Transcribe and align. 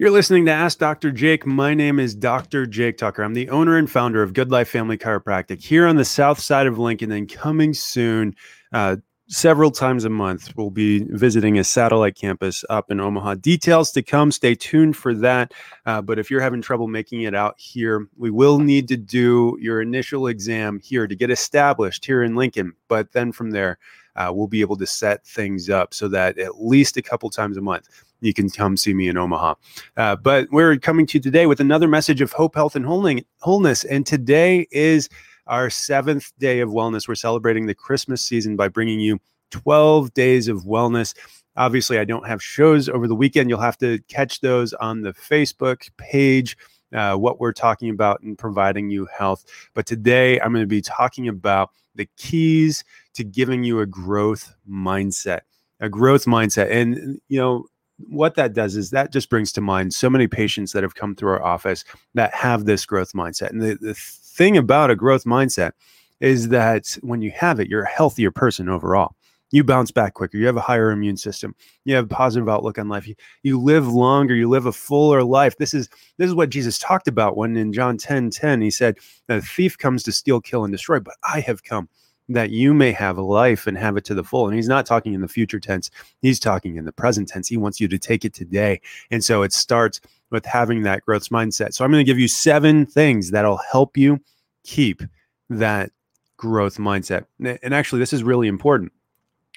You're 0.00 0.10
listening 0.10 0.46
to 0.46 0.50
Ask 0.50 0.78
Dr. 0.78 1.12
Jake. 1.12 1.44
My 1.44 1.74
name 1.74 2.00
is 2.00 2.14
Dr. 2.14 2.64
Jake 2.64 2.96
Tucker. 2.96 3.22
I'm 3.22 3.34
the 3.34 3.50
owner 3.50 3.76
and 3.76 3.90
founder 3.90 4.22
of 4.22 4.32
Good 4.32 4.50
Life 4.50 4.70
Family 4.70 4.96
Chiropractic 4.96 5.62
here 5.62 5.86
on 5.86 5.96
the 5.96 6.06
south 6.06 6.40
side 6.40 6.66
of 6.66 6.78
Lincoln 6.78 7.12
and 7.12 7.30
coming 7.30 7.74
soon. 7.74 8.34
Uh, 8.72 8.96
several 9.28 9.70
times 9.70 10.06
a 10.06 10.08
month, 10.08 10.56
we'll 10.56 10.70
be 10.70 11.04
visiting 11.10 11.58
a 11.58 11.64
satellite 11.64 12.16
campus 12.16 12.64
up 12.70 12.90
in 12.90 12.98
Omaha. 12.98 13.34
Details 13.34 13.90
to 13.92 14.02
come. 14.02 14.32
Stay 14.32 14.54
tuned 14.54 14.96
for 14.96 15.12
that. 15.12 15.52
Uh, 15.84 16.00
but 16.00 16.18
if 16.18 16.30
you're 16.30 16.40
having 16.40 16.62
trouble 16.62 16.88
making 16.88 17.20
it 17.20 17.34
out 17.34 17.56
here, 17.58 18.08
we 18.16 18.30
will 18.30 18.58
need 18.58 18.88
to 18.88 18.96
do 18.96 19.58
your 19.60 19.82
initial 19.82 20.28
exam 20.28 20.80
here 20.82 21.06
to 21.06 21.14
get 21.14 21.30
established 21.30 22.06
here 22.06 22.22
in 22.22 22.36
Lincoln. 22.36 22.72
But 22.88 23.12
then 23.12 23.32
from 23.32 23.50
there, 23.50 23.78
uh, 24.20 24.30
we'll 24.32 24.46
be 24.46 24.60
able 24.60 24.76
to 24.76 24.86
set 24.86 25.26
things 25.26 25.70
up 25.70 25.94
so 25.94 26.06
that 26.08 26.38
at 26.38 26.62
least 26.62 26.96
a 26.98 27.02
couple 27.02 27.30
times 27.30 27.56
a 27.56 27.60
month 27.60 27.88
you 28.20 28.34
can 28.34 28.50
come 28.50 28.76
see 28.76 28.92
me 28.92 29.08
in 29.08 29.16
Omaha. 29.16 29.54
Uh, 29.96 30.16
but 30.16 30.46
we're 30.50 30.76
coming 30.76 31.06
to 31.06 31.18
you 31.18 31.22
today 31.22 31.46
with 31.46 31.58
another 31.58 31.88
message 31.88 32.20
of 32.20 32.32
hope, 32.32 32.54
health, 32.54 32.76
and 32.76 32.84
wholeness. 32.84 33.84
And 33.84 34.06
today 34.06 34.66
is 34.70 35.08
our 35.46 35.70
seventh 35.70 36.32
day 36.38 36.60
of 36.60 36.68
wellness. 36.68 37.08
We're 37.08 37.14
celebrating 37.14 37.64
the 37.64 37.74
Christmas 37.74 38.20
season 38.20 38.56
by 38.56 38.68
bringing 38.68 39.00
you 39.00 39.18
12 39.52 40.12
days 40.12 40.48
of 40.48 40.64
wellness. 40.64 41.14
Obviously, 41.56 41.98
I 41.98 42.04
don't 42.04 42.26
have 42.26 42.42
shows 42.42 42.90
over 42.90 43.08
the 43.08 43.14
weekend. 43.14 43.48
You'll 43.48 43.60
have 43.60 43.78
to 43.78 44.00
catch 44.08 44.40
those 44.40 44.74
on 44.74 45.00
the 45.00 45.14
Facebook 45.14 45.90
page. 45.96 46.58
Uh, 46.92 47.14
what 47.16 47.38
we're 47.38 47.52
talking 47.52 47.88
about 47.88 48.20
and 48.22 48.36
providing 48.36 48.90
you 48.90 49.06
health. 49.16 49.44
But 49.74 49.86
today 49.86 50.40
I'm 50.40 50.52
going 50.52 50.64
to 50.64 50.66
be 50.66 50.82
talking 50.82 51.28
about 51.28 51.70
the 51.94 52.08
keys 52.16 52.82
to 53.14 53.22
giving 53.22 53.62
you 53.62 53.80
a 53.80 53.86
growth 53.86 54.52
mindset, 54.68 55.40
a 55.78 55.88
growth 55.88 56.24
mindset. 56.24 56.68
And, 56.70 57.20
you 57.28 57.38
know, 57.38 57.66
what 58.08 58.34
that 58.34 58.54
does 58.54 58.76
is 58.76 58.90
that 58.90 59.12
just 59.12 59.30
brings 59.30 59.52
to 59.52 59.60
mind 59.60 59.94
so 59.94 60.10
many 60.10 60.26
patients 60.26 60.72
that 60.72 60.82
have 60.82 60.94
come 60.94 61.14
through 61.14 61.30
our 61.30 61.42
office 61.42 61.84
that 62.14 62.34
have 62.34 62.64
this 62.64 62.86
growth 62.86 63.12
mindset. 63.12 63.50
And 63.50 63.60
the, 63.60 63.78
the 63.80 63.94
thing 63.94 64.56
about 64.56 64.90
a 64.90 64.96
growth 64.96 65.24
mindset 65.24 65.72
is 66.20 66.48
that 66.48 66.98
when 67.02 67.22
you 67.22 67.30
have 67.30 67.60
it, 67.60 67.68
you're 67.68 67.82
a 67.82 67.88
healthier 67.88 68.30
person 68.30 68.68
overall. 68.68 69.14
You 69.50 69.64
bounce 69.64 69.90
back 69.90 70.14
quicker. 70.14 70.38
You 70.38 70.46
have 70.46 70.56
a 70.56 70.60
higher 70.60 70.90
immune 70.90 71.16
system. 71.16 71.54
You 71.84 71.96
have 71.96 72.04
a 72.04 72.08
positive 72.08 72.48
outlook 72.48 72.78
on 72.78 72.88
life. 72.88 73.06
You, 73.06 73.14
you 73.42 73.60
live 73.60 73.88
longer. 73.88 74.34
You 74.34 74.48
live 74.48 74.66
a 74.66 74.72
fuller 74.72 75.24
life. 75.24 75.56
This 75.58 75.74
is 75.74 75.88
this 76.18 76.28
is 76.28 76.34
what 76.34 76.50
Jesus 76.50 76.78
talked 76.78 77.08
about 77.08 77.36
when 77.36 77.56
in 77.56 77.72
John 77.72 77.98
10 77.98 78.30
10, 78.30 78.60
he 78.60 78.70
said, 78.70 78.98
The 79.26 79.40
thief 79.40 79.76
comes 79.76 80.02
to 80.04 80.12
steal, 80.12 80.40
kill, 80.40 80.64
and 80.64 80.72
destroy, 80.72 81.00
but 81.00 81.16
I 81.28 81.40
have 81.40 81.64
come 81.64 81.88
that 82.30 82.50
you 82.50 82.72
may 82.72 82.92
have 82.92 83.18
life 83.18 83.66
and 83.66 83.76
have 83.76 83.96
it 83.96 84.04
to 84.04 84.14
the 84.14 84.22
full. 84.22 84.46
And 84.46 84.54
he's 84.54 84.68
not 84.68 84.86
talking 84.86 85.14
in 85.14 85.20
the 85.20 85.28
future 85.28 85.58
tense, 85.58 85.90
he's 86.22 86.38
talking 86.38 86.76
in 86.76 86.84
the 86.84 86.92
present 86.92 87.28
tense. 87.28 87.48
He 87.48 87.56
wants 87.56 87.80
you 87.80 87.88
to 87.88 87.98
take 87.98 88.24
it 88.24 88.32
today. 88.32 88.80
And 89.10 89.22
so 89.22 89.42
it 89.42 89.52
starts 89.52 90.00
with 90.30 90.46
having 90.46 90.82
that 90.82 91.02
growth 91.02 91.28
mindset. 91.30 91.74
So 91.74 91.84
I'm 91.84 91.90
going 91.90 92.04
to 92.04 92.10
give 92.10 92.20
you 92.20 92.28
seven 92.28 92.86
things 92.86 93.32
that'll 93.32 93.60
help 93.70 93.96
you 93.96 94.20
keep 94.64 95.02
that 95.50 95.90
growth 96.36 96.78
mindset. 96.78 97.26
And 97.40 97.74
actually, 97.74 97.98
this 97.98 98.12
is 98.12 98.22
really 98.22 98.46
important. 98.46 98.92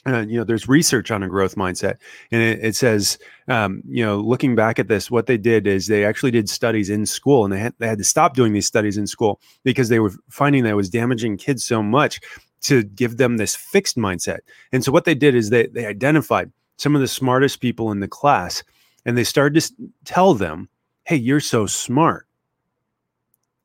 Uh, 0.06 0.26
you 0.28 0.38
know, 0.38 0.44
there's 0.44 0.68
research 0.68 1.12
on 1.12 1.24
a 1.24 1.30
growth 1.30 1.56
mindset, 1.56 1.96
and 2.30 2.42
it, 2.42 2.60
it 2.62 2.76
says, 2.76 3.18
um, 3.48 3.82
you 3.88 4.04
know, 4.04 4.20
looking 4.20 4.54
back 4.54 4.78
at 4.78 4.90
this, 4.90 5.10
what 5.10 5.28
they 5.28 5.38
did 5.38 5.66
is 5.66 5.88
they 5.88 6.04
actually 6.04 6.32
did 6.32 6.50
studies 6.50 6.90
in 6.90 7.06
school, 7.06 7.46
and 7.46 7.54
they 7.54 7.60
had, 7.60 7.74
they 7.80 7.88
had 7.88 8.00
to 8.00 8.04
stop 8.04 8.36
doing 8.36 8.52
these 8.52 8.66
studies 8.66 8.98
in 8.98 9.08
school 9.08 9.40
because 9.64 9.88
they 9.88 10.00
were 10.00 10.12
finding 10.30 10.64
that 10.64 10.72
it 10.72 10.76
was 10.76 10.90
damaging 10.90 11.38
kids 11.38 11.64
so 11.64 11.82
much 11.82 12.20
to 12.64 12.84
give 12.84 13.18
them 13.18 13.38
this 13.38 13.56
fixed 13.56 13.98
mindset. 13.98 14.40
And 14.72 14.84
so 14.84 14.92
what 14.92 15.06
they 15.06 15.16
did 15.16 15.36
is 15.36 15.50
they 15.50 15.68
they 15.68 15.86
identified 15.86 16.52
some 16.78 16.96
of 16.96 17.02
the 17.02 17.08
smartest 17.08 17.62
people 17.62 17.92
in 17.92 18.00
the 18.00 18.08
class 18.08 18.64
and 19.06 19.18
they 19.18 19.24
started 19.24 19.62
to 19.62 19.74
tell 20.06 20.34
them, 20.34 20.70
"Hey, 21.04 21.18
you're 21.18 21.40
so 21.40 21.66
smart. 21.66 22.26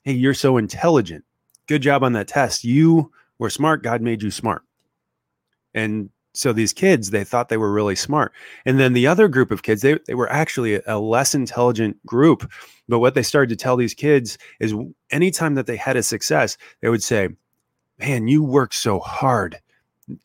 Hey, 0.03 0.12
you're 0.12 0.34
so 0.34 0.56
intelligent. 0.56 1.25
Good 1.66 1.83
job 1.83 2.03
on 2.03 2.12
that 2.14 2.28
test. 2.28 2.64
You 2.64 3.12
were 3.38 3.50
smart. 3.50 3.82
God 3.82 4.03
made 4.03 4.22
you 4.22 4.31
smart." 4.31 4.62
And 5.75 6.10
so 6.38 6.53
these 6.53 6.72
kids, 6.72 7.10
they 7.10 7.25
thought 7.25 7.49
they 7.49 7.56
were 7.56 7.72
really 7.72 7.97
smart. 7.97 8.32
And 8.65 8.78
then 8.78 8.93
the 8.93 9.09
other 9.09 9.26
group 9.26 9.50
of 9.50 9.65
kids, 9.65 9.82
they, 9.82 9.99
they 10.06 10.15
were 10.15 10.31
actually 10.31 10.81
a, 10.87 10.97
less 10.97 11.34
intelligent 11.34 12.04
group. 12.06 12.49
But 12.88 13.00
what 13.00 13.15
they 13.15 13.25
started 13.25 13.49
to 13.49 13.60
tell 13.60 13.76
these 13.76 13.93
kids 13.93 14.38
is 14.60 14.72
anytime 15.10 15.56
that 15.56 15.66
they 15.66 15.75
had 15.75 15.97
a 15.97 16.03
success, 16.03 16.56
they 16.81 16.91
would 16.91 17.03
say, 17.03 17.31
man, 17.99 18.28
you 18.28 18.44
worked 18.44 18.76
so 18.76 19.00
hard. 19.00 19.59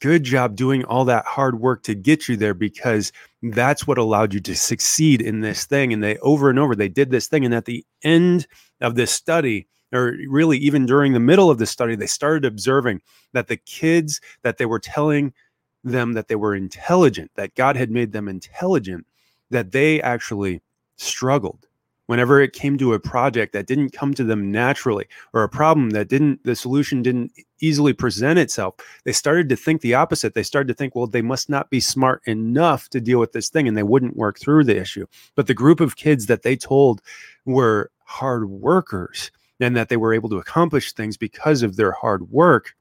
Good 0.01 0.23
job 0.23 0.55
doing 0.55 0.85
all 0.85 1.03
that 1.05 1.25
hard 1.25 1.59
work 1.59 1.81
to 1.83 1.95
get 1.95 2.29
you 2.29 2.37
there 2.37 2.53
because 2.53 3.11
that's 3.41 3.87
what 3.87 3.97
allowed 3.97 4.35
you 4.35 4.39
to 4.41 4.55
succeed 4.55 5.19
in 5.19 5.41
this 5.41 5.65
thing. 5.65 5.91
And 5.93 6.03
they 6.03 6.17
over 6.17 6.47
and 6.47 6.59
over, 6.59 6.75
they 6.75 6.89
did 6.89 7.09
this 7.09 7.27
thing. 7.27 7.43
And 7.43 7.55
at 7.55 7.65
the 7.65 7.83
end 8.03 8.45
of 8.81 8.93
this 8.93 9.11
study, 9.11 9.67
or 9.91 10.15
really 10.29 10.59
even 10.59 10.85
during 10.85 11.13
the 11.13 11.19
middle 11.19 11.49
of 11.49 11.57
the 11.57 11.65
study, 11.65 11.95
they 11.95 12.05
started 12.05 12.45
observing 12.45 13.01
that 13.33 13.47
the 13.47 13.57
kids 13.57 14.21
that 14.43 14.57
they 14.57 14.65
were 14.67 14.79
telling 14.79 15.33
them 15.83 16.13
that 16.13 16.27
they 16.27 16.35
were 16.35 16.55
intelligent, 16.55 17.31
that 17.35 17.55
God 17.55 17.75
had 17.75 17.91
made 17.91 18.11
them 18.11 18.27
intelligent, 18.27 19.05
that 19.49 19.71
they 19.71 20.01
actually 20.01 20.61
struggled. 20.97 21.67
Whenever 22.07 22.41
it 22.41 22.51
came 22.51 22.77
to 22.77 22.93
a 22.93 22.99
project 22.99 23.53
that 23.53 23.65
didn't 23.65 23.91
come 23.91 24.13
to 24.13 24.25
them 24.25 24.51
naturally 24.51 25.05
or 25.31 25.43
a 25.43 25.49
problem 25.49 25.91
that 25.91 26.09
didn't 26.09 26.43
the 26.43 26.55
solution 26.55 27.01
didn't 27.01 27.31
easily 27.61 27.93
present 27.93 28.37
itself 28.37 28.75
they 29.05 29.13
started 29.13 29.47
to 29.47 29.55
think 29.55 29.79
the 29.79 29.93
opposite. 29.93 30.33
They 30.33 30.43
started 30.43 30.67
to 30.67 30.73
think 30.73 30.95
well 30.95 31.07
they 31.07 31.21
must 31.21 31.49
not 31.49 31.69
be 31.69 31.79
smart 31.79 32.21
enough 32.25 32.89
to 32.89 32.99
deal 32.99 33.19
with 33.19 33.31
this 33.31 33.47
thing 33.47 33.69
and 33.69 33.77
they 33.77 33.83
wouldn't 33.83 34.17
work 34.17 34.37
through 34.37 34.65
the 34.65 34.77
issue. 34.77 35.05
But 35.35 35.47
the 35.47 35.53
group 35.53 35.79
of 35.79 35.95
kids 35.95 36.25
that 36.25 36.43
they 36.43 36.57
told 36.57 37.01
were 37.45 37.89
hard 38.03 38.49
workers 38.49 39.31
and 39.61 39.75
that 39.77 39.87
they 39.87 39.97
were 39.97 40.13
able 40.13 40.29
to 40.29 40.39
accomplish 40.39 40.91
things 40.91 41.15
because 41.15 41.63
of 41.63 41.77
their 41.77 41.93
hard 41.93 42.29
work 42.31 42.75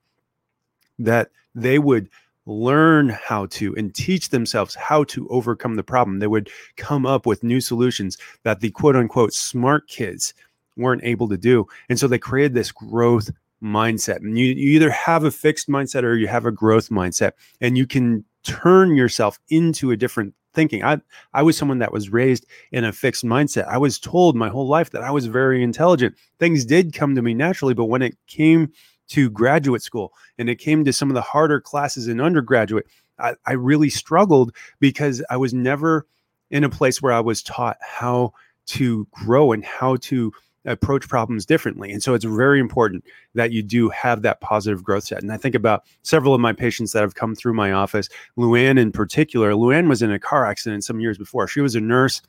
that 0.98 1.30
they 1.54 1.78
would 1.78 2.08
learn 2.46 3.08
how 3.08 3.46
to 3.46 3.74
and 3.76 3.94
teach 3.94 4.30
themselves 4.30 4.74
how 4.74 5.04
to 5.04 5.28
overcome 5.28 5.76
the 5.76 5.82
problem. 5.82 6.18
They 6.18 6.26
would 6.26 6.50
come 6.76 7.06
up 7.06 7.26
with 7.26 7.44
new 7.44 7.60
solutions 7.60 8.18
that 8.42 8.60
the 8.60 8.70
quote 8.70 8.96
unquote 8.96 9.32
smart 9.32 9.88
kids 9.88 10.34
weren't 10.76 11.04
able 11.04 11.28
to 11.28 11.36
do. 11.36 11.66
And 11.88 11.98
so 11.98 12.08
they 12.08 12.18
created 12.18 12.54
this 12.54 12.72
growth 12.72 13.30
mindset. 13.62 14.16
And 14.16 14.38
you, 14.38 14.46
you 14.46 14.70
either 14.72 14.90
have 14.90 15.24
a 15.24 15.30
fixed 15.30 15.68
mindset 15.68 16.02
or 16.02 16.16
you 16.16 16.26
have 16.26 16.46
a 16.46 16.52
growth 16.52 16.88
mindset, 16.88 17.32
and 17.60 17.78
you 17.78 17.86
can 17.86 18.24
turn 18.42 18.96
yourself 18.96 19.38
into 19.50 19.90
a 19.92 19.96
different 19.96 20.34
thinking. 20.54 20.84
I 20.84 21.00
I 21.32 21.42
was 21.42 21.56
someone 21.56 21.78
that 21.78 21.92
was 21.92 22.10
raised 22.10 22.46
in 22.72 22.84
a 22.84 22.92
fixed 22.92 23.24
mindset. 23.24 23.66
I 23.68 23.78
was 23.78 23.98
told 23.98 24.36
my 24.36 24.48
whole 24.48 24.66
life 24.66 24.90
that 24.90 25.02
I 25.02 25.10
was 25.10 25.26
very 25.26 25.62
intelligent. 25.62 26.16
Things 26.38 26.64
did 26.64 26.92
come 26.92 27.14
to 27.14 27.22
me 27.22 27.34
naturally, 27.34 27.74
but 27.74 27.86
when 27.86 28.02
it 28.02 28.16
came 28.26 28.72
to 29.08 29.30
graduate 29.30 29.82
school 29.82 30.12
and 30.38 30.48
it 30.48 30.56
came 30.56 30.84
to 30.84 30.92
some 30.92 31.10
of 31.10 31.14
the 31.14 31.22
harder 31.22 31.60
classes 31.60 32.08
in 32.08 32.20
undergraduate, 32.20 32.86
I, 33.18 33.34
I 33.46 33.52
really 33.52 33.90
struggled 33.90 34.54
because 34.80 35.22
I 35.30 35.36
was 35.36 35.52
never 35.52 36.06
in 36.50 36.64
a 36.64 36.70
place 36.70 37.00
where 37.00 37.12
I 37.12 37.20
was 37.20 37.42
taught 37.42 37.78
how 37.80 38.32
to 38.66 39.06
grow 39.10 39.52
and 39.52 39.64
how 39.64 39.96
to 39.96 40.32
approach 40.64 41.08
problems 41.08 41.44
differently. 41.44 41.90
And 41.90 42.02
so 42.02 42.14
it's 42.14 42.24
very 42.24 42.60
important 42.60 43.04
that 43.34 43.50
you 43.50 43.62
do 43.62 43.88
have 43.88 44.22
that 44.22 44.40
positive 44.40 44.84
growth 44.84 45.04
set. 45.04 45.22
And 45.22 45.32
I 45.32 45.36
think 45.36 45.54
about 45.54 45.84
several 46.02 46.34
of 46.34 46.40
my 46.40 46.52
patients 46.52 46.92
that 46.92 47.00
have 47.00 47.16
come 47.16 47.34
through 47.34 47.54
my 47.54 47.72
office, 47.72 48.08
Luann 48.38 48.78
in 48.78 48.92
particular. 48.92 49.52
Luann 49.52 49.88
was 49.88 50.02
in 50.02 50.12
a 50.12 50.20
car 50.20 50.46
accident 50.46 50.84
some 50.84 51.00
years 51.00 51.18
before. 51.18 51.48
She 51.48 51.60
was 51.60 51.74
a 51.74 51.80
nurse 51.80 52.22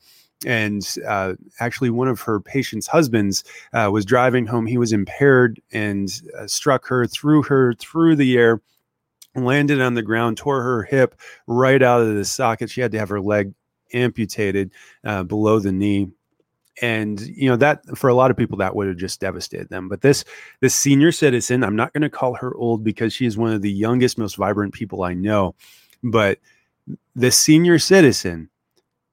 and 0.46 0.96
uh, 1.06 1.34
actually 1.60 1.90
one 1.90 2.08
of 2.08 2.20
her 2.20 2.40
patient's 2.40 2.86
husbands 2.86 3.44
uh, 3.72 3.88
was 3.92 4.04
driving 4.04 4.46
home. 4.46 4.66
He 4.66 4.78
was 4.78 4.92
impaired 4.92 5.60
and 5.72 6.10
uh, 6.38 6.46
struck 6.46 6.86
her 6.86 7.06
threw 7.06 7.42
her 7.42 7.74
through 7.74 8.16
the 8.16 8.36
air 8.36 8.60
landed 9.36 9.80
on 9.80 9.94
the 9.94 10.02
ground 10.02 10.36
tore 10.36 10.62
her 10.62 10.84
hip 10.84 11.18
right 11.46 11.82
out 11.82 12.02
of 12.02 12.14
the 12.14 12.24
socket. 12.24 12.70
She 12.70 12.80
had 12.80 12.92
to 12.92 12.98
have 12.98 13.08
her 13.08 13.20
leg 13.20 13.52
amputated 13.92 14.70
uh, 15.04 15.22
below 15.24 15.58
the 15.58 15.72
knee. 15.72 16.08
And 16.82 17.20
you 17.20 17.48
know 17.48 17.56
that 17.56 17.84
for 17.96 18.10
a 18.10 18.14
lot 18.14 18.32
of 18.32 18.36
people 18.36 18.58
that 18.58 18.74
would 18.74 18.88
have 18.88 18.96
just 18.96 19.20
devastated 19.20 19.68
them. 19.68 19.88
But 19.88 20.00
this 20.00 20.24
this 20.60 20.74
senior 20.74 21.12
citizen 21.12 21.62
i'm 21.62 21.76
not 21.76 21.92
going 21.92 22.02
to 22.02 22.10
call 22.10 22.34
her 22.34 22.52
old 22.56 22.82
because 22.82 23.12
she 23.12 23.26
is 23.26 23.38
one 23.38 23.52
of 23.52 23.62
the 23.62 23.70
youngest 23.70 24.18
most 24.18 24.36
vibrant 24.36 24.74
people 24.74 25.04
i 25.04 25.14
know 25.14 25.54
but 26.02 26.40
the 27.14 27.30
senior 27.30 27.78
citizen 27.78 28.50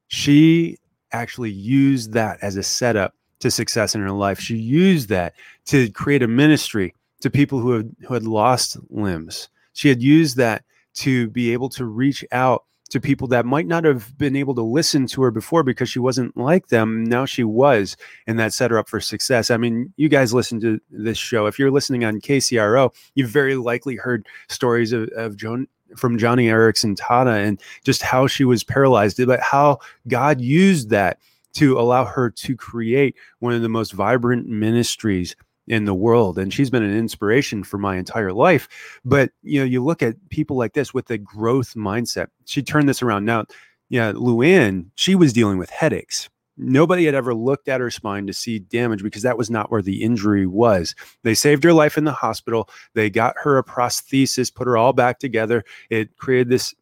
she 0.07 0.79
actually 1.11 1.51
used 1.51 2.13
that 2.13 2.39
as 2.41 2.57
a 2.57 2.63
setup 2.63 3.15
to 3.39 3.51
success 3.51 3.95
in 3.95 4.01
her 4.01 4.11
life. 4.11 4.39
She 4.39 4.55
used 4.55 5.09
that 5.09 5.33
to 5.65 5.89
create 5.91 6.23
a 6.23 6.27
ministry 6.27 6.93
to 7.21 7.29
people 7.29 7.59
who 7.59 7.71
had, 7.71 7.95
who 8.07 8.13
had 8.13 8.23
lost 8.23 8.77
limbs. 8.89 9.49
She 9.73 9.89
had 9.89 10.01
used 10.01 10.37
that 10.37 10.63
to 10.95 11.29
be 11.29 11.53
able 11.53 11.69
to 11.69 11.85
reach 11.85 12.25
out 12.31 12.65
to 12.91 12.99
people 12.99 13.27
that 13.29 13.45
might 13.45 13.67
not 13.67 13.85
have 13.85 14.17
been 14.17 14.35
able 14.35 14.53
to 14.53 14.61
listen 14.61 15.07
to 15.07 15.21
her 15.21 15.31
before 15.31 15.63
because 15.63 15.89
she 15.89 15.99
wasn't 15.99 16.35
like 16.35 16.67
them. 16.67 17.05
Now 17.05 17.25
she 17.25 17.43
was, 17.43 17.95
and 18.27 18.37
that 18.37 18.53
set 18.53 18.69
her 18.69 18.77
up 18.77 18.89
for 18.89 18.99
success. 18.99 19.49
I 19.49 19.55
mean, 19.55 19.93
you 19.95 20.09
guys 20.09 20.33
listen 20.33 20.59
to 20.59 20.79
this 20.89 21.17
show. 21.17 21.45
If 21.45 21.57
you're 21.57 21.71
listening 21.71 22.03
on 22.03 22.19
KCRO, 22.19 22.93
you've 23.15 23.29
very 23.29 23.55
likely 23.55 23.95
heard 23.95 24.27
stories 24.49 24.91
of, 24.91 25.07
of 25.15 25.37
Joan, 25.37 25.67
from 25.95 26.17
Joni 26.17 26.45
Eareckson 26.45 26.95
Tada 26.95 27.45
and 27.45 27.61
just 27.83 28.01
how 28.01 28.27
she 28.27 28.43
was 28.43 28.63
paralyzed, 28.63 29.25
but 29.25 29.39
how 29.39 29.79
God 30.07 30.41
used 30.41 30.89
that 30.89 31.19
to 31.53 31.77
allow 31.77 32.05
her 32.05 32.29
to 32.29 32.55
create 32.55 33.15
one 33.39 33.53
of 33.53 33.61
the 33.61 33.69
most 33.69 33.91
vibrant 33.91 34.47
ministries 34.47 35.35
in 35.67 35.85
the 35.85 35.93
world. 35.93 36.37
And 36.37 36.53
she's 36.53 36.69
been 36.69 36.83
an 36.83 36.97
inspiration 36.97 37.63
for 37.63 37.77
my 37.77 37.97
entire 37.97 38.33
life. 38.33 38.99
But 39.05 39.31
you 39.43 39.59
know 39.59 39.65
you 39.65 39.83
look 39.83 40.01
at 40.01 40.15
people 40.29 40.57
like 40.57 40.73
this 40.73 40.93
with 40.93 41.09
a 41.11 41.17
growth 41.17 41.75
mindset. 41.75 42.27
She 42.45 42.63
turned 42.63 42.89
this 42.89 43.01
around. 43.01 43.25
Now 43.25 43.45
yeah 43.91 44.13
luann 44.13 44.85
she 44.95 45.13
was 45.13 45.33
dealing 45.33 45.59
with 45.59 45.69
headaches 45.69 46.29
nobody 46.61 47.05
had 47.05 47.15
ever 47.15 47.33
looked 47.33 47.67
at 47.67 47.81
her 47.81 47.89
spine 47.89 48.27
to 48.27 48.33
see 48.33 48.59
damage 48.59 49.03
because 49.03 49.23
that 49.23 49.37
was 49.37 49.49
not 49.49 49.71
where 49.71 49.81
the 49.81 50.03
injury 50.03 50.45
was 50.45 50.95
they 51.23 51.33
saved 51.33 51.63
her 51.63 51.73
life 51.73 51.97
in 51.97 52.05
the 52.05 52.11
hospital 52.11 52.69
they 52.93 53.09
got 53.09 53.35
her 53.37 53.57
a 53.57 53.63
prosthesis 53.63 54.53
put 54.53 54.67
her 54.67 54.77
all 54.77 54.93
back 54.93 55.19
together 55.19 55.63
it 55.89 56.15
created 56.17 56.49
this 56.49 56.73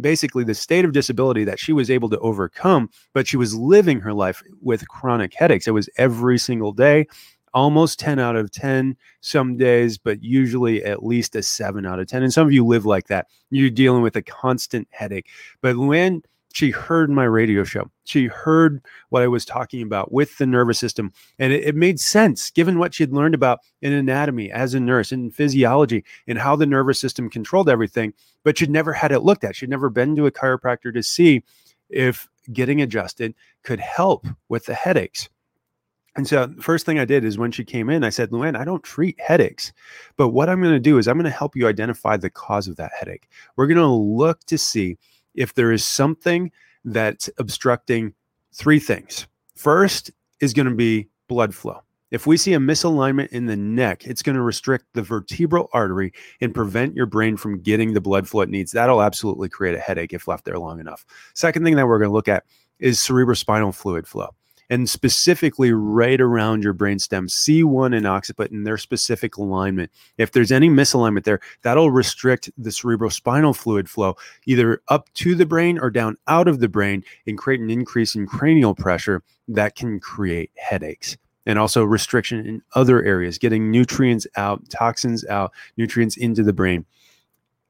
basically 0.00 0.42
the 0.42 0.54
state 0.54 0.84
of 0.84 0.92
disability 0.92 1.44
that 1.44 1.60
she 1.60 1.72
was 1.72 1.90
able 1.90 2.10
to 2.10 2.18
overcome 2.18 2.90
but 3.12 3.28
she 3.28 3.36
was 3.36 3.54
living 3.54 4.00
her 4.00 4.12
life 4.12 4.42
with 4.60 4.88
chronic 4.88 5.32
headaches 5.32 5.68
it 5.68 5.72
was 5.72 5.88
every 5.96 6.38
single 6.38 6.72
day 6.72 7.06
almost 7.52 7.98
10 7.98 8.18
out 8.18 8.36
of 8.36 8.50
10 8.50 8.96
some 9.20 9.56
days, 9.56 9.98
but 9.98 10.22
usually 10.22 10.84
at 10.84 11.04
least 11.04 11.34
a 11.34 11.42
7 11.42 11.84
out 11.84 11.98
of 11.98 12.06
10. 12.06 12.22
And 12.22 12.32
some 12.32 12.46
of 12.46 12.52
you 12.52 12.64
live 12.64 12.86
like 12.86 13.08
that. 13.08 13.26
You're 13.50 13.70
dealing 13.70 14.02
with 14.02 14.16
a 14.16 14.22
constant 14.22 14.88
headache. 14.90 15.26
But 15.60 15.76
when 15.76 16.22
she 16.52 16.70
heard 16.70 17.10
my 17.10 17.24
radio 17.24 17.64
show, 17.64 17.90
she 18.04 18.26
heard 18.26 18.82
what 19.10 19.22
I 19.22 19.28
was 19.28 19.44
talking 19.44 19.82
about 19.82 20.12
with 20.12 20.36
the 20.38 20.46
nervous 20.46 20.78
system. 20.78 21.12
And 21.38 21.52
it, 21.52 21.64
it 21.64 21.74
made 21.76 22.00
sense 22.00 22.50
given 22.50 22.78
what 22.78 22.94
she'd 22.94 23.12
learned 23.12 23.34
about 23.34 23.60
in 23.82 23.92
anatomy 23.92 24.50
as 24.50 24.74
a 24.74 24.80
nurse, 24.80 25.12
in 25.12 25.30
physiology, 25.30 26.04
and 26.26 26.38
how 26.38 26.56
the 26.56 26.66
nervous 26.66 26.98
system 26.98 27.30
controlled 27.30 27.68
everything. 27.68 28.12
But 28.44 28.58
she'd 28.58 28.70
never 28.70 28.92
had 28.92 29.12
it 29.12 29.20
looked 29.20 29.44
at. 29.44 29.56
She'd 29.56 29.70
never 29.70 29.90
been 29.90 30.16
to 30.16 30.26
a 30.26 30.32
chiropractor 30.32 30.92
to 30.92 31.02
see 31.02 31.44
if 31.88 32.28
getting 32.52 32.80
adjusted 32.82 33.34
could 33.62 33.80
help 33.80 34.26
with 34.48 34.66
the 34.66 34.74
headaches. 34.74 35.28
And 36.16 36.26
so 36.26 36.52
first 36.60 36.86
thing 36.86 36.98
I 36.98 37.04
did 37.04 37.24
is 37.24 37.38
when 37.38 37.52
she 37.52 37.64
came 37.64 37.88
in, 37.88 38.02
I 38.02 38.10
said, 38.10 38.30
Luann, 38.30 38.58
I 38.58 38.64
don't 38.64 38.82
treat 38.82 39.20
headaches. 39.20 39.72
But 40.16 40.30
what 40.30 40.48
I'm 40.48 40.60
going 40.60 40.74
to 40.74 40.80
do 40.80 40.98
is 40.98 41.06
I'm 41.06 41.16
going 41.16 41.24
to 41.24 41.30
help 41.30 41.54
you 41.54 41.68
identify 41.68 42.16
the 42.16 42.30
cause 42.30 42.66
of 42.66 42.76
that 42.76 42.90
headache. 42.98 43.28
We're 43.56 43.68
going 43.68 43.78
to 43.78 43.86
look 43.86 44.40
to 44.46 44.58
see 44.58 44.98
if 45.34 45.54
there 45.54 45.72
is 45.72 45.84
something 45.84 46.50
that's 46.84 47.30
obstructing 47.38 48.14
three 48.52 48.78
things. 48.78 49.26
First 49.54 50.10
is 50.40 50.52
going 50.52 50.68
to 50.68 50.74
be 50.74 51.08
blood 51.28 51.54
flow. 51.54 51.80
If 52.10 52.26
we 52.26 52.36
see 52.36 52.54
a 52.54 52.58
misalignment 52.58 53.28
in 53.28 53.46
the 53.46 53.56
neck, 53.56 54.04
it's 54.04 54.22
going 54.22 54.34
to 54.34 54.42
restrict 54.42 54.86
the 54.94 55.02
vertebral 55.02 55.68
artery 55.72 56.12
and 56.40 56.52
prevent 56.52 56.96
your 56.96 57.06
brain 57.06 57.36
from 57.36 57.60
getting 57.60 57.92
the 57.94 58.00
blood 58.00 58.28
flow 58.28 58.40
it 58.40 58.48
needs. 58.48 58.72
That'll 58.72 59.02
absolutely 59.02 59.48
create 59.48 59.76
a 59.76 59.80
headache 59.80 60.12
if 60.12 60.26
left 60.26 60.44
there 60.44 60.58
long 60.58 60.80
enough. 60.80 61.06
Second 61.34 61.64
thing 61.64 61.76
that 61.76 61.86
we're 61.86 61.98
going 61.98 62.08
to 62.08 62.14
look 62.14 62.26
at 62.26 62.44
is 62.80 62.98
cerebrospinal 62.98 63.74
fluid 63.74 64.08
flow 64.08 64.30
and 64.70 64.88
specifically 64.88 65.72
right 65.72 66.20
around 66.20 66.62
your 66.62 66.72
brainstem, 66.72 67.28
C1 67.28 67.94
and 67.94 68.06
occiput 68.06 68.52
in 68.52 68.62
their 68.62 68.78
specific 68.78 69.36
alignment. 69.36 69.90
If 70.16 70.30
there's 70.30 70.52
any 70.52 70.70
misalignment 70.70 71.24
there, 71.24 71.40
that'll 71.62 71.90
restrict 71.90 72.50
the 72.56 72.70
cerebrospinal 72.70 73.54
fluid 73.54 73.90
flow 73.90 74.16
either 74.46 74.80
up 74.88 75.12
to 75.14 75.34
the 75.34 75.44
brain 75.44 75.78
or 75.78 75.90
down 75.90 76.16
out 76.28 76.46
of 76.48 76.60
the 76.60 76.68
brain 76.68 77.04
and 77.26 77.36
create 77.36 77.60
an 77.60 77.68
increase 77.68 78.14
in 78.14 78.26
cranial 78.26 78.74
pressure 78.74 79.22
that 79.48 79.74
can 79.74 79.98
create 79.98 80.52
headaches 80.56 81.18
and 81.46 81.58
also 81.58 81.82
restriction 81.82 82.46
in 82.46 82.62
other 82.74 83.02
areas, 83.02 83.38
getting 83.38 83.70
nutrients 83.70 84.26
out, 84.36 84.62
toxins 84.70 85.26
out, 85.26 85.52
nutrients 85.76 86.16
into 86.16 86.44
the 86.44 86.52
brain. 86.52 86.86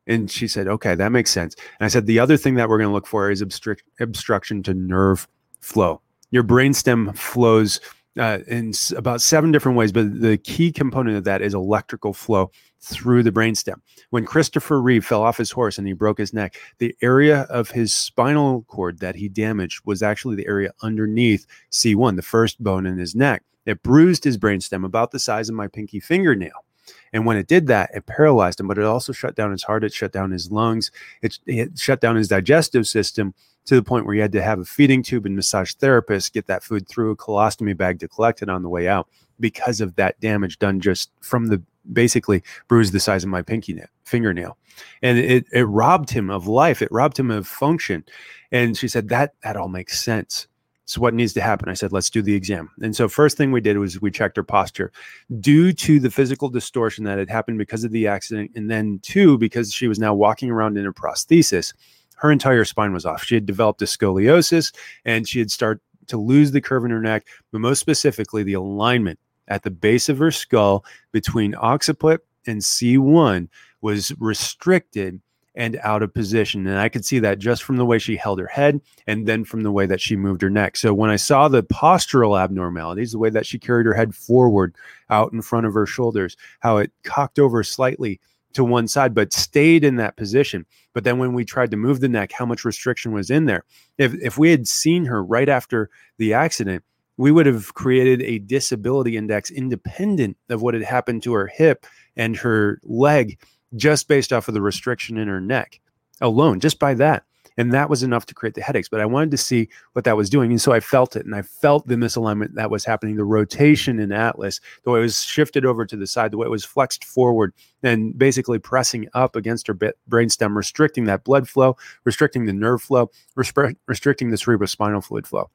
And 0.06 0.30
she 0.30 0.48
said, 0.48 0.66
okay, 0.66 0.94
that 0.96 1.12
makes 1.12 1.30
sense. 1.30 1.54
And 1.78 1.86
I 1.86 1.88
said, 1.88 2.06
the 2.06 2.18
other 2.18 2.36
thing 2.36 2.56
that 2.56 2.68
we're 2.68 2.78
going 2.78 2.88
to 2.88 2.92
look 2.92 3.06
for 3.06 3.30
is 3.30 3.40
obstruct, 3.40 3.84
obstruction 4.00 4.62
to 4.64 4.74
nerve 4.74 5.28
flow 5.60 6.02
your 6.30 6.44
brainstem 6.44 7.16
flows 7.16 7.80
uh, 8.18 8.38
in 8.48 8.72
about 8.96 9.22
seven 9.22 9.52
different 9.52 9.78
ways, 9.78 9.92
but 9.92 10.20
the 10.20 10.36
key 10.38 10.72
component 10.72 11.16
of 11.16 11.24
that 11.24 11.42
is 11.42 11.54
electrical 11.54 12.12
flow 12.12 12.50
through 12.80 13.22
the 13.22 13.32
brainstem. 13.32 13.80
When 14.10 14.24
Christopher 14.24 14.80
Reeve 14.80 15.04
fell 15.04 15.22
off 15.22 15.36
his 15.36 15.50
horse 15.50 15.78
and 15.78 15.86
he 15.86 15.92
broke 15.92 16.18
his 16.18 16.32
neck, 16.32 16.56
the 16.78 16.94
area 17.02 17.42
of 17.42 17.70
his 17.70 17.92
spinal 17.92 18.62
cord 18.62 18.98
that 18.98 19.14
he 19.14 19.28
damaged 19.28 19.82
was 19.84 20.02
actually 20.02 20.36
the 20.36 20.46
area 20.46 20.72
underneath 20.82 21.46
C1, 21.70 22.16
the 22.16 22.22
first 22.22 22.62
bone 22.62 22.86
in 22.86 22.98
his 22.98 23.14
neck. 23.14 23.42
It 23.66 23.82
bruised 23.82 24.24
his 24.24 24.38
brainstem 24.38 24.84
about 24.84 25.10
the 25.10 25.18
size 25.18 25.48
of 25.48 25.54
my 25.54 25.68
pinky 25.68 26.00
fingernail. 26.00 26.64
And 27.12 27.26
when 27.26 27.36
it 27.36 27.46
did 27.46 27.66
that, 27.66 27.90
it 27.94 28.06
paralyzed 28.06 28.60
him, 28.60 28.68
but 28.68 28.78
it 28.78 28.84
also 28.84 29.12
shut 29.12 29.34
down 29.34 29.50
his 29.50 29.64
heart, 29.64 29.84
it 29.84 29.92
shut 29.92 30.12
down 30.12 30.30
his 30.30 30.50
lungs, 30.50 30.90
it, 31.22 31.38
it 31.46 31.78
shut 31.78 32.00
down 32.00 32.16
his 32.16 32.28
digestive 32.28 32.86
system, 32.86 33.34
to 33.66 33.74
the 33.74 33.82
point 33.82 34.06
where 34.06 34.14
he 34.14 34.20
had 34.20 34.32
to 34.32 34.42
have 34.42 34.58
a 34.58 34.64
feeding 34.64 35.02
tube 35.02 35.26
and 35.26 35.36
massage 35.36 35.74
therapist 35.74 36.32
get 36.32 36.46
that 36.46 36.64
food 36.64 36.88
through 36.88 37.10
a 37.10 37.16
colostomy 37.16 37.76
bag 37.76 37.98
to 38.00 38.08
collect 38.08 38.42
it 38.42 38.48
on 38.48 38.62
the 38.62 38.68
way 38.68 38.88
out 38.88 39.08
because 39.38 39.80
of 39.80 39.96
that 39.96 40.18
damage 40.20 40.58
done 40.58 40.80
just 40.80 41.10
from 41.20 41.46
the 41.46 41.62
basically 41.92 42.42
bruise 42.68 42.90
the 42.90 43.00
size 43.00 43.22
of 43.22 43.30
my 43.30 43.42
pinky 43.42 43.72
nail, 43.72 43.86
fingernail. 44.04 44.56
And 45.02 45.18
it, 45.18 45.46
it 45.52 45.64
robbed 45.64 46.10
him 46.10 46.30
of 46.30 46.46
life 46.46 46.82
it 46.82 46.90
robbed 46.90 47.18
him 47.18 47.30
of 47.30 47.46
function. 47.46 48.04
And 48.50 48.76
she 48.76 48.88
said 48.88 49.08
that 49.10 49.34
that 49.42 49.56
all 49.56 49.68
makes 49.68 50.02
sense 50.02 50.46
so 50.90 51.00
what 51.00 51.14
needs 51.14 51.32
to 51.34 51.40
happen? 51.40 51.68
I 51.68 51.74
said 51.74 51.92
let's 51.92 52.10
do 52.10 52.20
the 52.20 52.34
exam. 52.34 52.70
And 52.82 52.96
so 52.96 53.08
first 53.08 53.36
thing 53.36 53.52
we 53.52 53.60
did 53.60 53.78
was 53.78 54.00
we 54.00 54.10
checked 54.10 54.36
her 54.36 54.42
posture. 54.42 54.90
Due 55.38 55.72
to 55.72 56.00
the 56.00 56.10
physical 56.10 56.48
distortion 56.48 57.04
that 57.04 57.18
had 57.18 57.30
happened 57.30 57.58
because 57.58 57.84
of 57.84 57.92
the 57.92 58.06
accident 58.06 58.50
and 58.56 58.70
then 58.70 58.98
two 59.02 59.38
because 59.38 59.72
she 59.72 59.86
was 59.86 59.98
now 59.98 60.14
walking 60.14 60.50
around 60.50 60.76
in 60.76 60.86
a 60.86 60.92
prosthesis 60.92 61.72
her 62.20 62.30
entire 62.30 62.66
spine 62.66 62.92
was 62.92 63.06
off. 63.06 63.24
She 63.24 63.34
had 63.34 63.46
developed 63.46 63.80
a 63.82 63.86
scoliosis 63.86 64.74
and 65.04 65.26
she 65.26 65.38
had 65.38 65.50
started 65.50 65.80
to 66.08 66.18
lose 66.18 66.50
the 66.50 66.60
curve 66.60 66.84
in 66.84 66.90
her 66.90 67.00
neck, 67.00 67.26
but 67.50 67.60
most 67.60 67.80
specifically, 67.80 68.42
the 68.42 68.54
alignment 68.54 69.18
at 69.48 69.62
the 69.62 69.70
base 69.70 70.08
of 70.08 70.18
her 70.18 70.30
skull 70.30 70.84
between 71.12 71.54
occiput 71.54 72.20
and 72.46 72.60
C1 72.60 73.48
was 73.80 74.12
restricted 74.18 75.20
and 75.54 75.78
out 75.82 76.02
of 76.02 76.14
position. 76.14 76.66
And 76.66 76.78
I 76.78 76.88
could 76.88 77.04
see 77.04 77.18
that 77.20 77.38
just 77.38 77.62
from 77.62 77.76
the 77.76 77.84
way 77.84 77.98
she 77.98 78.16
held 78.16 78.38
her 78.38 78.46
head 78.46 78.80
and 79.06 79.26
then 79.26 79.44
from 79.44 79.62
the 79.62 79.72
way 79.72 79.86
that 79.86 80.00
she 80.00 80.16
moved 80.16 80.42
her 80.42 80.50
neck. 80.50 80.76
So 80.76 80.94
when 80.94 81.10
I 81.10 81.16
saw 81.16 81.48
the 81.48 81.62
postural 81.62 82.40
abnormalities, 82.40 83.12
the 83.12 83.18
way 83.18 83.30
that 83.30 83.46
she 83.46 83.58
carried 83.58 83.86
her 83.86 83.94
head 83.94 84.14
forward 84.14 84.74
out 85.08 85.32
in 85.32 85.42
front 85.42 85.66
of 85.66 85.74
her 85.74 85.86
shoulders, 85.86 86.36
how 86.60 86.76
it 86.78 86.92
cocked 87.02 87.38
over 87.38 87.62
slightly 87.62 88.20
to 88.52 88.64
one 88.64 88.88
side, 88.88 89.14
but 89.14 89.32
stayed 89.32 89.84
in 89.84 89.96
that 89.96 90.16
position. 90.16 90.66
But 90.92 91.04
then 91.04 91.18
when 91.18 91.34
we 91.34 91.44
tried 91.44 91.70
to 91.70 91.76
move 91.76 92.00
the 92.00 92.08
neck, 92.08 92.32
how 92.32 92.46
much 92.46 92.64
restriction 92.64 93.12
was 93.12 93.30
in 93.30 93.46
there? 93.46 93.64
If, 93.98 94.14
if 94.14 94.38
we 94.38 94.50
had 94.50 94.66
seen 94.66 95.04
her 95.06 95.22
right 95.22 95.48
after 95.48 95.90
the 96.18 96.34
accident, 96.34 96.84
we 97.16 97.30
would 97.30 97.46
have 97.46 97.74
created 97.74 98.22
a 98.22 98.38
disability 98.38 99.16
index 99.16 99.50
independent 99.50 100.36
of 100.48 100.62
what 100.62 100.74
had 100.74 100.82
happened 100.82 101.22
to 101.24 101.34
her 101.34 101.46
hip 101.46 101.86
and 102.16 102.36
her 102.36 102.80
leg 102.82 103.38
just 103.76 104.08
based 104.08 104.32
off 104.32 104.48
of 104.48 104.54
the 104.54 104.62
restriction 104.62 105.16
in 105.16 105.28
her 105.28 105.40
neck 105.40 105.80
alone, 106.20 106.60
just 106.60 106.78
by 106.78 106.94
that. 106.94 107.24
And 107.56 107.74
that 107.74 107.90
was 107.90 108.02
enough 108.02 108.24
to 108.26 108.34
create 108.34 108.54
the 108.54 108.62
headaches. 108.62 108.88
But 108.88 109.00
I 109.00 109.06
wanted 109.06 109.32
to 109.32 109.36
see 109.36 109.68
what 109.92 110.04
that 110.04 110.16
was 110.16 110.30
doing. 110.30 110.50
And 110.50 110.60
so 110.60 110.72
I 110.72 110.80
felt 110.80 111.14
it 111.14 111.26
and 111.26 111.34
I 111.34 111.42
felt 111.42 111.86
the 111.86 111.96
misalignment 111.96 112.54
that 112.54 112.70
was 112.70 112.86
happening, 112.86 113.16
the 113.16 113.24
rotation 113.24 113.98
in 113.98 114.12
Atlas, 114.12 114.60
the 114.84 114.90
way 114.90 115.00
it 115.00 115.02
was 115.02 115.20
shifted 115.22 115.66
over 115.66 115.84
to 115.84 115.96
the 115.96 116.06
side, 116.06 116.30
the 116.30 116.38
way 116.38 116.46
it 116.46 116.50
was 116.50 116.64
flexed 116.64 117.04
forward 117.04 117.52
and 117.82 118.16
basically 118.16 118.58
pressing 118.58 119.08
up 119.12 119.36
against 119.36 119.66
her 119.66 119.74
brainstem, 119.74 120.56
restricting 120.56 121.04
that 121.04 121.24
blood 121.24 121.48
flow, 121.48 121.76
restricting 122.04 122.46
the 122.46 122.52
nerve 122.52 122.80
flow, 122.80 123.10
restricting 123.34 124.30
the 124.30 124.36
cerebrospinal 124.36 125.04
fluid 125.04 125.26
flow. 125.26 125.50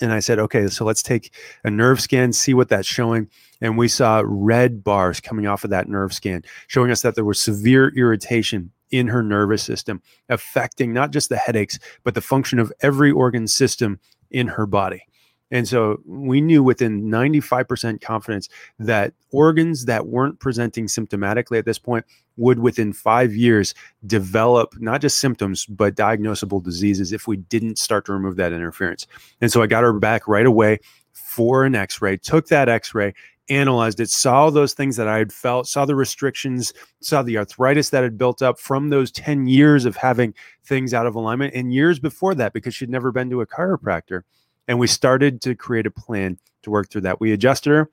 And 0.00 0.12
I 0.12 0.20
said, 0.20 0.38
okay, 0.38 0.66
so 0.68 0.84
let's 0.84 1.02
take 1.02 1.32
a 1.62 1.70
nerve 1.70 2.00
scan, 2.00 2.32
see 2.32 2.54
what 2.54 2.68
that's 2.68 2.88
showing. 2.88 3.28
And 3.60 3.78
we 3.78 3.88
saw 3.88 4.22
red 4.24 4.82
bars 4.82 5.20
coming 5.20 5.46
off 5.46 5.64
of 5.64 5.70
that 5.70 5.88
nerve 5.88 6.12
scan, 6.12 6.42
showing 6.66 6.90
us 6.90 7.02
that 7.02 7.14
there 7.14 7.24
was 7.24 7.38
severe 7.40 7.92
irritation 7.96 8.72
in 8.90 9.08
her 9.08 9.22
nervous 9.22 9.62
system, 9.62 10.02
affecting 10.28 10.92
not 10.92 11.10
just 11.10 11.28
the 11.28 11.36
headaches, 11.36 11.78
but 12.02 12.14
the 12.14 12.20
function 12.20 12.58
of 12.58 12.72
every 12.80 13.10
organ 13.10 13.46
system 13.46 13.98
in 14.30 14.48
her 14.48 14.66
body. 14.66 15.06
And 15.54 15.68
so 15.68 16.00
we 16.04 16.40
knew 16.40 16.64
within 16.64 17.04
95% 17.04 18.00
confidence 18.00 18.48
that 18.80 19.14
organs 19.30 19.84
that 19.84 20.08
weren't 20.08 20.40
presenting 20.40 20.86
symptomatically 20.86 21.58
at 21.58 21.64
this 21.64 21.78
point 21.78 22.04
would 22.36 22.58
within 22.58 22.92
five 22.92 23.36
years 23.36 23.72
develop 24.04 24.74
not 24.80 25.00
just 25.00 25.18
symptoms, 25.18 25.64
but 25.66 25.94
diagnosable 25.94 26.60
diseases 26.60 27.12
if 27.12 27.28
we 27.28 27.36
didn't 27.36 27.78
start 27.78 28.04
to 28.06 28.12
remove 28.12 28.34
that 28.34 28.52
interference. 28.52 29.06
And 29.40 29.52
so 29.52 29.62
I 29.62 29.68
got 29.68 29.84
her 29.84 29.92
back 29.92 30.26
right 30.26 30.44
away 30.44 30.80
for 31.12 31.64
an 31.64 31.76
x 31.76 32.02
ray, 32.02 32.16
took 32.16 32.48
that 32.48 32.68
x 32.68 32.92
ray, 32.92 33.14
analyzed 33.48 34.00
it, 34.00 34.10
saw 34.10 34.50
those 34.50 34.72
things 34.72 34.96
that 34.96 35.06
I 35.06 35.18
had 35.18 35.32
felt, 35.32 35.68
saw 35.68 35.84
the 35.84 35.94
restrictions, 35.94 36.72
saw 37.00 37.22
the 37.22 37.38
arthritis 37.38 37.90
that 37.90 38.02
had 38.02 38.18
built 38.18 38.42
up 38.42 38.58
from 38.58 38.90
those 38.90 39.12
10 39.12 39.46
years 39.46 39.84
of 39.84 39.94
having 39.94 40.34
things 40.64 40.92
out 40.92 41.06
of 41.06 41.14
alignment 41.14 41.54
and 41.54 41.72
years 41.72 42.00
before 42.00 42.34
that 42.34 42.52
because 42.52 42.74
she'd 42.74 42.90
never 42.90 43.12
been 43.12 43.30
to 43.30 43.40
a 43.40 43.46
chiropractor. 43.46 44.22
And 44.68 44.78
we 44.78 44.86
started 44.86 45.40
to 45.42 45.54
create 45.54 45.86
a 45.86 45.90
plan 45.90 46.38
to 46.62 46.70
work 46.70 46.90
through 46.90 47.02
that. 47.02 47.20
We 47.20 47.32
adjusted 47.32 47.70
her. 47.70 47.90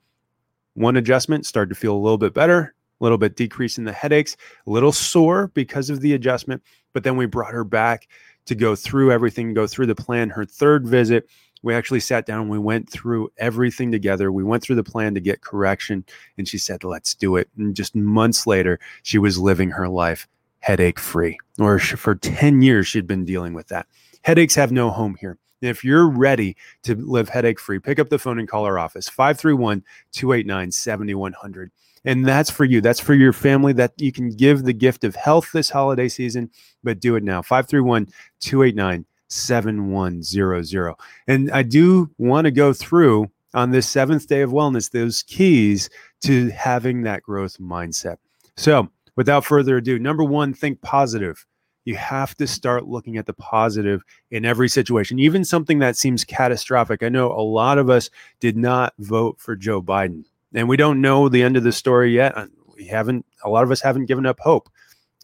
One 0.74 0.96
adjustment 0.96 1.46
started 1.46 1.74
to 1.74 1.80
feel 1.80 1.94
a 1.94 1.98
little 1.98 2.18
bit 2.18 2.32
better, 2.32 2.74
a 3.00 3.04
little 3.04 3.18
bit 3.18 3.36
decrease 3.36 3.76
in 3.76 3.84
the 3.84 3.92
headaches, 3.92 4.36
a 4.66 4.70
little 4.70 4.92
sore 4.92 5.48
because 5.48 5.90
of 5.90 6.00
the 6.00 6.14
adjustment. 6.14 6.62
But 6.92 7.04
then 7.04 7.16
we 7.16 7.26
brought 7.26 7.52
her 7.52 7.64
back 7.64 8.08
to 8.46 8.54
go 8.54 8.74
through 8.74 9.12
everything, 9.12 9.54
go 9.54 9.66
through 9.66 9.86
the 9.86 9.94
plan. 9.94 10.30
Her 10.30 10.46
third 10.46 10.86
visit, 10.86 11.28
we 11.62 11.74
actually 11.74 12.00
sat 12.00 12.26
down 12.26 12.48
we 12.48 12.58
went 12.58 12.90
through 12.90 13.30
everything 13.38 13.90
together 13.90 14.30
we 14.30 14.44
went 14.44 14.62
through 14.62 14.76
the 14.76 14.84
plan 14.84 15.14
to 15.14 15.20
get 15.20 15.40
correction 15.40 16.04
and 16.36 16.46
she 16.46 16.58
said 16.58 16.84
let's 16.84 17.14
do 17.14 17.36
it 17.36 17.48
and 17.56 17.74
just 17.74 17.94
months 17.94 18.46
later 18.46 18.78
she 19.02 19.18
was 19.18 19.38
living 19.38 19.70
her 19.70 19.88
life 19.88 20.28
headache 20.60 20.98
free 20.98 21.38
or 21.58 21.78
for 21.78 22.14
10 22.14 22.62
years 22.62 22.86
she'd 22.86 23.06
been 23.06 23.24
dealing 23.24 23.54
with 23.54 23.68
that 23.68 23.86
headaches 24.22 24.54
have 24.54 24.72
no 24.72 24.90
home 24.90 25.16
here 25.20 25.38
if 25.68 25.84
you're 25.84 26.08
ready 26.08 26.56
to 26.82 26.94
live 26.94 27.28
headache 27.28 27.60
free 27.60 27.78
pick 27.78 27.98
up 27.98 28.08
the 28.08 28.18
phone 28.18 28.38
and 28.38 28.48
call 28.48 28.64
our 28.64 28.78
office 28.78 29.08
531 29.08 29.82
289 30.12 30.70
7100 30.70 31.70
and 32.04 32.26
that's 32.26 32.50
for 32.50 32.64
you 32.64 32.80
that's 32.80 33.00
for 33.00 33.14
your 33.14 33.32
family 33.32 33.72
that 33.72 33.92
you 33.96 34.12
can 34.12 34.30
give 34.30 34.64
the 34.64 34.72
gift 34.72 35.04
of 35.04 35.14
health 35.14 35.50
this 35.52 35.70
holiday 35.70 36.08
season 36.08 36.50
but 36.82 37.00
do 37.00 37.16
it 37.16 37.22
now 37.22 37.42
531 37.42 38.06
289 38.40 39.04
7100. 39.32 40.94
And 41.26 41.50
I 41.50 41.62
do 41.62 42.10
want 42.18 42.44
to 42.44 42.50
go 42.50 42.72
through 42.72 43.30
on 43.54 43.70
this 43.70 43.88
seventh 43.88 44.26
day 44.28 44.42
of 44.42 44.50
wellness 44.50 44.90
those 44.90 45.22
keys 45.24 45.90
to 46.22 46.50
having 46.50 47.02
that 47.02 47.22
growth 47.22 47.58
mindset. 47.58 48.16
So, 48.56 48.88
without 49.16 49.44
further 49.44 49.78
ado, 49.78 49.98
number 49.98 50.24
one, 50.24 50.54
think 50.54 50.80
positive. 50.82 51.44
You 51.84 51.96
have 51.96 52.36
to 52.36 52.46
start 52.46 52.86
looking 52.86 53.16
at 53.16 53.26
the 53.26 53.32
positive 53.32 54.04
in 54.30 54.44
every 54.44 54.68
situation, 54.68 55.18
even 55.18 55.44
something 55.44 55.78
that 55.80 55.96
seems 55.96 56.24
catastrophic. 56.24 57.02
I 57.02 57.08
know 57.08 57.32
a 57.32 57.42
lot 57.42 57.78
of 57.78 57.90
us 57.90 58.10
did 58.40 58.56
not 58.56 58.94
vote 58.98 59.40
for 59.40 59.56
Joe 59.56 59.82
Biden, 59.82 60.24
and 60.54 60.68
we 60.68 60.76
don't 60.76 61.00
know 61.00 61.28
the 61.28 61.42
end 61.42 61.56
of 61.56 61.64
the 61.64 61.72
story 61.72 62.14
yet. 62.14 62.34
We 62.76 62.86
haven't, 62.86 63.26
a 63.44 63.48
lot 63.50 63.64
of 63.64 63.70
us 63.70 63.80
haven't 63.80 64.06
given 64.06 64.26
up 64.26 64.40
hope. 64.40 64.68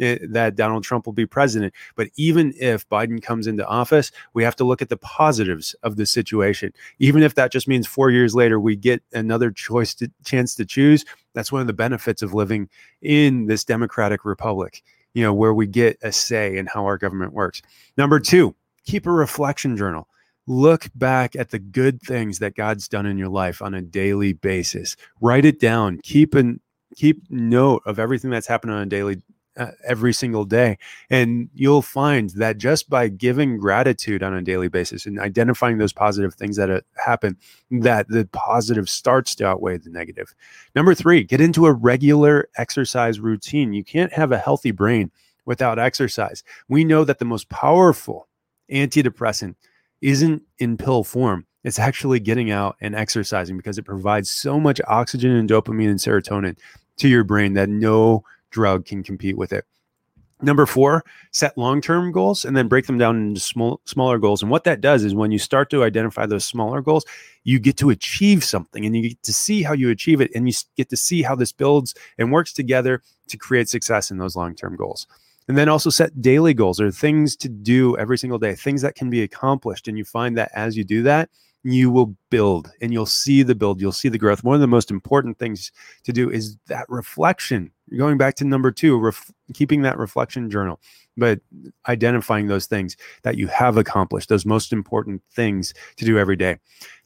Eh, 0.00 0.18
that 0.28 0.54
Donald 0.54 0.84
Trump 0.84 1.06
will 1.06 1.12
be 1.12 1.26
president. 1.26 1.74
But 1.96 2.08
even 2.16 2.54
if 2.58 2.88
Biden 2.88 3.22
comes 3.22 3.46
into 3.46 3.66
office, 3.66 4.12
we 4.32 4.44
have 4.44 4.56
to 4.56 4.64
look 4.64 4.80
at 4.80 4.88
the 4.88 4.96
positives 4.96 5.74
of 5.82 5.96
the 5.96 6.06
situation. 6.06 6.72
Even 6.98 7.22
if 7.22 7.34
that 7.34 7.50
just 7.50 7.66
means 7.66 7.86
four 7.86 8.10
years 8.10 8.34
later 8.34 8.60
we 8.60 8.76
get 8.76 9.02
another 9.12 9.50
choice 9.50 9.94
to, 9.96 10.10
chance 10.24 10.54
to 10.56 10.64
choose, 10.64 11.04
that's 11.34 11.50
one 11.50 11.60
of 11.60 11.66
the 11.66 11.72
benefits 11.72 12.22
of 12.22 12.34
living 12.34 12.68
in 13.02 13.46
this 13.46 13.64
democratic 13.64 14.24
republic. 14.24 14.82
You 15.14 15.22
know, 15.22 15.34
where 15.34 15.54
we 15.54 15.66
get 15.66 15.98
a 16.02 16.12
say 16.12 16.56
in 16.56 16.66
how 16.66 16.84
our 16.84 16.98
government 16.98 17.32
works. 17.32 17.62
Number 17.96 18.20
two, 18.20 18.54
keep 18.84 19.06
a 19.06 19.12
reflection 19.12 19.76
journal 19.76 20.08
look 20.48 20.88
back 20.94 21.36
at 21.36 21.50
the 21.50 21.58
good 21.58 22.00
things 22.00 22.38
that 22.38 22.56
God's 22.56 22.88
done 22.88 23.06
in 23.06 23.18
your 23.18 23.28
life 23.28 23.60
on 23.60 23.74
a 23.74 23.82
daily 23.82 24.32
basis. 24.32 24.96
Write 25.20 25.44
it 25.44 25.60
down. 25.60 26.00
Keep 26.02 26.34
an 26.34 26.60
keep 26.96 27.22
note 27.30 27.82
of 27.84 27.98
everything 27.98 28.30
that's 28.30 28.46
happened 28.46 28.72
on 28.72 28.82
a 28.82 28.86
daily 28.86 29.22
uh, 29.58 29.72
every 29.86 30.12
single 30.12 30.44
day. 30.44 30.78
And 31.10 31.50
you'll 31.54 31.82
find 31.82 32.30
that 32.30 32.58
just 32.58 32.88
by 32.88 33.08
giving 33.08 33.58
gratitude 33.58 34.22
on 34.22 34.32
a 34.32 34.42
daily 34.42 34.68
basis 34.68 35.04
and 35.04 35.18
identifying 35.18 35.78
those 35.78 35.92
positive 35.92 36.34
things 36.34 36.56
that 36.56 36.70
uh, 36.70 36.80
happen, 37.04 37.36
that 37.70 38.08
the 38.08 38.28
positive 38.32 38.88
starts 38.88 39.34
to 39.36 39.46
outweigh 39.46 39.78
the 39.78 39.90
negative. 39.90 40.34
Number 40.74 40.94
three, 40.94 41.24
get 41.24 41.40
into 41.40 41.66
a 41.66 41.72
regular 41.72 42.48
exercise 42.56 43.20
routine. 43.20 43.72
You 43.72 43.84
can't 43.84 44.12
have 44.12 44.32
a 44.32 44.38
healthy 44.38 44.70
brain 44.70 45.10
without 45.44 45.78
exercise. 45.78 46.44
We 46.68 46.84
know 46.84 47.04
that 47.04 47.18
the 47.18 47.24
most 47.24 47.48
powerful 47.48 48.28
antidepressant 48.70 49.56
isn't 50.00 50.42
in 50.58 50.76
pill 50.76 51.04
form. 51.04 51.46
It's 51.64 51.78
actually 51.78 52.20
getting 52.20 52.50
out 52.50 52.76
and 52.80 52.94
exercising 52.94 53.56
because 53.56 53.78
it 53.78 53.84
provides 53.84 54.30
so 54.30 54.60
much 54.60 54.80
oxygen 54.86 55.32
and 55.32 55.48
dopamine 55.48 55.90
and 55.90 55.98
serotonin 55.98 56.56
to 56.98 57.08
your 57.08 57.24
brain 57.24 57.54
that 57.54 57.68
no 57.68 58.22
drug 58.50 58.84
can 58.84 59.02
compete 59.02 59.36
with 59.36 59.52
it. 59.52 59.64
Number 60.40 60.66
four, 60.66 61.04
set 61.32 61.58
long 61.58 61.80
term 61.80 62.12
goals 62.12 62.44
and 62.44 62.56
then 62.56 62.68
break 62.68 62.86
them 62.86 62.96
down 62.96 63.16
into 63.16 63.40
small, 63.40 63.80
smaller 63.86 64.18
goals. 64.18 64.40
And 64.40 64.50
what 64.50 64.64
that 64.64 64.80
does 64.80 65.02
is 65.02 65.14
when 65.14 65.32
you 65.32 65.38
start 65.38 65.68
to 65.70 65.82
identify 65.82 66.26
those 66.26 66.44
smaller 66.44 66.80
goals, 66.80 67.04
you 67.42 67.58
get 67.58 67.76
to 67.78 67.90
achieve 67.90 68.44
something 68.44 68.86
and 68.86 68.96
you 68.96 69.10
get 69.10 69.22
to 69.24 69.32
see 69.32 69.62
how 69.62 69.72
you 69.72 69.90
achieve 69.90 70.20
it. 70.20 70.30
And 70.36 70.48
you 70.48 70.54
get 70.76 70.90
to 70.90 70.96
see 70.96 71.22
how 71.22 71.34
this 71.34 71.50
builds 71.50 71.94
and 72.18 72.30
works 72.30 72.52
together 72.52 73.02
to 73.28 73.36
create 73.36 73.68
success 73.68 74.12
in 74.12 74.18
those 74.18 74.36
long 74.36 74.54
term 74.54 74.76
goals. 74.76 75.08
And 75.48 75.58
then 75.58 75.68
also 75.68 75.90
set 75.90 76.20
daily 76.22 76.54
goals 76.54 76.80
or 76.80 76.92
things 76.92 77.34
to 77.36 77.48
do 77.48 77.96
every 77.96 78.18
single 78.18 78.38
day, 78.38 78.54
things 78.54 78.82
that 78.82 78.94
can 78.94 79.10
be 79.10 79.22
accomplished. 79.22 79.88
And 79.88 79.98
you 79.98 80.04
find 80.04 80.36
that 80.38 80.52
as 80.54 80.76
you 80.76 80.84
do 80.84 81.02
that, 81.02 81.30
you 81.64 81.90
will 81.90 82.14
build 82.30 82.70
and 82.80 82.92
you'll 82.92 83.06
see 83.06 83.42
the 83.42 83.54
build, 83.54 83.80
you'll 83.80 83.92
see 83.92 84.08
the 84.08 84.18
growth. 84.18 84.44
One 84.44 84.54
of 84.54 84.60
the 84.60 84.66
most 84.66 84.90
important 84.90 85.38
things 85.38 85.72
to 86.04 86.12
do 86.12 86.30
is 86.30 86.56
that 86.68 86.86
reflection. 86.88 87.70
Going 87.96 88.18
back 88.18 88.34
to 88.36 88.44
number 88.44 88.70
two, 88.70 88.98
ref- 88.98 89.32
keeping 89.54 89.82
that 89.82 89.98
reflection 89.98 90.50
journal, 90.50 90.80
but 91.16 91.40
identifying 91.88 92.46
those 92.46 92.66
things 92.66 92.96
that 93.22 93.36
you 93.36 93.48
have 93.48 93.76
accomplished, 93.76 94.28
those 94.28 94.46
most 94.46 94.72
important 94.72 95.22
things 95.32 95.74
to 95.96 96.04
do 96.04 96.18
every 96.18 96.36
day. 96.36 96.58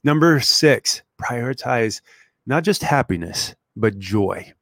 Number 0.05 0.41
six, 0.41 1.03
prioritize 1.21 2.01
not 2.47 2.65
just 2.65 2.83
happiness, 2.83 3.55
but 3.77 3.99
joy 3.99 4.53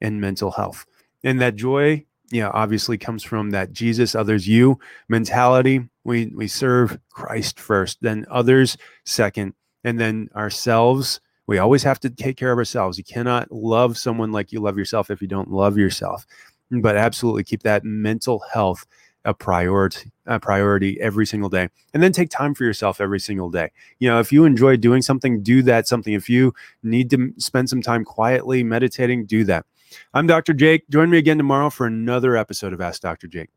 and 0.00 0.20
mental 0.20 0.50
health. 0.50 0.84
And 1.24 1.40
that 1.40 1.54
joy 1.54 2.04
yeah, 2.32 2.50
obviously 2.54 2.96
comes 2.96 3.22
from 3.22 3.50
that 3.50 3.72
Jesus, 3.72 4.14
others, 4.14 4.48
you 4.48 4.78
mentality. 5.08 5.86
We 6.04 6.32
we 6.34 6.48
serve 6.48 6.98
Christ 7.10 7.60
first, 7.60 7.98
then 8.00 8.26
others 8.30 8.76
second, 9.04 9.54
and 9.84 10.00
then 10.00 10.30
ourselves. 10.34 11.20
We 11.46 11.58
always 11.58 11.82
have 11.82 12.00
to 12.00 12.10
take 12.10 12.38
care 12.38 12.50
of 12.50 12.58
ourselves. 12.58 12.96
You 12.96 13.04
cannot 13.04 13.52
love 13.52 13.98
someone 13.98 14.32
like 14.32 14.50
you 14.50 14.60
love 14.60 14.78
yourself 14.78 15.10
if 15.10 15.20
you 15.20 15.28
don't 15.28 15.50
love 15.50 15.76
yourself. 15.76 16.24
But 16.70 16.96
absolutely 16.96 17.44
keep 17.44 17.64
that 17.64 17.84
mental 17.84 18.42
health 18.52 18.86
a 19.24 19.34
priority 19.34 20.10
a 20.26 20.40
priority 20.40 21.00
every 21.00 21.26
single 21.26 21.48
day 21.48 21.68
and 21.94 22.02
then 22.02 22.12
take 22.12 22.28
time 22.28 22.54
for 22.54 22.64
yourself 22.64 23.00
every 23.00 23.20
single 23.20 23.50
day 23.50 23.70
you 24.00 24.08
know 24.08 24.18
if 24.18 24.32
you 24.32 24.44
enjoy 24.44 24.76
doing 24.76 25.00
something 25.00 25.42
do 25.42 25.62
that 25.62 25.86
something 25.86 26.12
if 26.12 26.28
you 26.28 26.52
need 26.82 27.08
to 27.08 27.32
spend 27.38 27.68
some 27.68 27.80
time 27.80 28.04
quietly 28.04 28.64
meditating 28.64 29.24
do 29.24 29.44
that 29.44 29.64
I'm 30.14 30.26
Dr. 30.26 30.52
Jake. 30.52 30.88
Join 30.88 31.10
me 31.10 31.18
again 31.18 31.38
tomorrow 31.38 31.70
for 31.70 31.86
another 31.86 32.36
episode 32.36 32.72
of 32.72 32.80
Ask 32.80 33.02
Dr. 33.02 33.26
Jake. 33.26 33.50